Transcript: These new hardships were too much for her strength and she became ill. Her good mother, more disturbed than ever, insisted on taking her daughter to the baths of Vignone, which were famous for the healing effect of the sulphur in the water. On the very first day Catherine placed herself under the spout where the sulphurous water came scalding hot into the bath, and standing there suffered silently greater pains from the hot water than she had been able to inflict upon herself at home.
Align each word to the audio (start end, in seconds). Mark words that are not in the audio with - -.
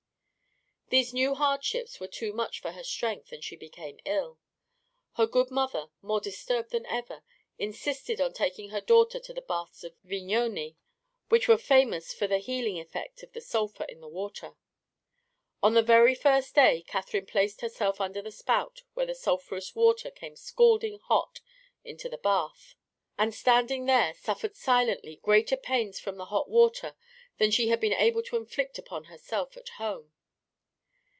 These 0.91 1.13
new 1.13 1.35
hardships 1.35 2.01
were 2.01 2.07
too 2.09 2.33
much 2.33 2.59
for 2.59 2.73
her 2.73 2.83
strength 2.83 3.31
and 3.31 3.41
she 3.41 3.55
became 3.55 4.01
ill. 4.03 4.39
Her 5.13 5.25
good 5.25 5.49
mother, 5.49 5.87
more 6.01 6.19
disturbed 6.19 6.71
than 6.71 6.85
ever, 6.85 7.23
insisted 7.57 8.19
on 8.19 8.33
taking 8.33 8.71
her 8.71 8.81
daughter 8.81 9.17
to 9.17 9.33
the 9.33 9.39
baths 9.41 9.85
of 9.85 9.95
Vignone, 10.03 10.75
which 11.29 11.47
were 11.47 11.57
famous 11.57 12.13
for 12.13 12.27
the 12.27 12.39
healing 12.39 12.77
effect 12.77 13.23
of 13.23 13.31
the 13.31 13.39
sulphur 13.39 13.85
in 13.85 14.01
the 14.01 14.09
water. 14.09 14.57
On 15.63 15.75
the 15.75 15.81
very 15.81 16.13
first 16.13 16.53
day 16.55 16.81
Catherine 16.81 17.25
placed 17.25 17.61
herself 17.61 18.01
under 18.01 18.21
the 18.21 18.29
spout 18.29 18.81
where 18.93 19.05
the 19.05 19.15
sulphurous 19.15 19.73
water 19.73 20.11
came 20.11 20.35
scalding 20.35 20.99
hot 20.99 21.39
into 21.85 22.09
the 22.09 22.17
bath, 22.17 22.75
and 23.17 23.33
standing 23.33 23.85
there 23.85 24.13
suffered 24.13 24.57
silently 24.57 25.21
greater 25.23 25.55
pains 25.55 26.01
from 26.01 26.17
the 26.17 26.25
hot 26.25 26.49
water 26.49 26.97
than 27.37 27.49
she 27.49 27.69
had 27.69 27.79
been 27.79 27.93
able 27.93 28.23
to 28.23 28.35
inflict 28.35 28.77
upon 28.77 29.05
herself 29.05 29.55
at 29.55 29.69
home. 29.77 30.11